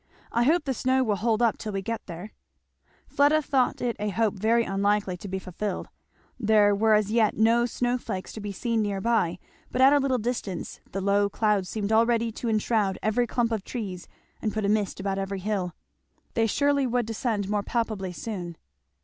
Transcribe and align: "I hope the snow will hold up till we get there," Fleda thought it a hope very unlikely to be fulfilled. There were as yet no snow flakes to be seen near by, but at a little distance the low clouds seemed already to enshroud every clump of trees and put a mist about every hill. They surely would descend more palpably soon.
"I 0.31 0.45
hope 0.45 0.63
the 0.63 0.73
snow 0.73 1.03
will 1.03 1.15
hold 1.17 1.43
up 1.43 1.59
till 1.59 1.73
we 1.73 1.83
get 1.83 2.03
there," 2.07 2.33
Fleda 3.05 3.39
thought 3.43 3.81
it 3.81 3.95
a 3.99 4.09
hope 4.09 4.33
very 4.33 4.63
unlikely 4.63 5.15
to 5.17 5.27
be 5.27 5.37
fulfilled. 5.37 5.89
There 6.39 6.73
were 6.73 6.95
as 6.95 7.11
yet 7.11 7.37
no 7.37 7.67
snow 7.67 7.99
flakes 7.99 8.33
to 8.33 8.41
be 8.41 8.51
seen 8.51 8.81
near 8.81 8.99
by, 8.99 9.37
but 9.71 9.79
at 9.79 9.93
a 9.93 9.99
little 9.99 10.17
distance 10.17 10.79
the 10.91 11.01
low 11.01 11.29
clouds 11.29 11.69
seemed 11.69 11.91
already 11.91 12.31
to 12.31 12.49
enshroud 12.49 12.97
every 13.03 13.27
clump 13.27 13.51
of 13.51 13.63
trees 13.63 14.07
and 14.41 14.51
put 14.51 14.65
a 14.65 14.69
mist 14.69 14.99
about 14.99 15.19
every 15.19 15.39
hill. 15.39 15.75
They 16.33 16.47
surely 16.47 16.87
would 16.87 17.05
descend 17.05 17.47
more 17.47 17.61
palpably 17.61 18.11
soon. 18.11 18.57